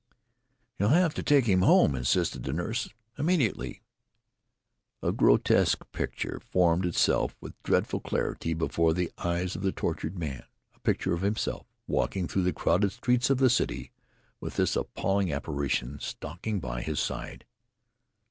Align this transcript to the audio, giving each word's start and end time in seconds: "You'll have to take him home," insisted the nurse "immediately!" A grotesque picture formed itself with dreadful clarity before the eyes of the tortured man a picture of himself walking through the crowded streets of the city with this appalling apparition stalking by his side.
"You'll 0.79 0.89
have 0.89 1.13
to 1.13 1.21
take 1.21 1.45
him 1.45 1.61
home," 1.61 1.93
insisted 1.93 2.41
the 2.41 2.53
nurse 2.53 2.89
"immediately!" 3.19 3.83
A 5.03 5.11
grotesque 5.11 5.83
picture 5.91 6.39
formed 6.39 6.87
itself 6.87 7.35
with 7.39 7.61
dreadful 7.61 7.99
clarity 7.99 8.55
before 8.55 8.95
the 8.95 9.11
eyes 9.19 9.55
of 9.55 9.61
the 9.61 9.71
tortured 9.71 10.17
man 10.17 10.43
a 10.73 10.79
picture 10.79 11.13
of 11.13 11.21
himself 11.21 11.67
walking 11.85 12.27
through 12.27 12.45
the 12.45 12.51
crowded 12.51 12.93
streets 12.93 13.29
of 13.29 13.37
the 13.37 13.47
city 13.47 13.91
with 14.39 14.55
this 14.55 14.75
appalling 14.75 15.31
apparition 15.31 15.99
stalking 15.99 16.59
by 16.59 16.81
his 16.81 16.99
side. 16.99 17.45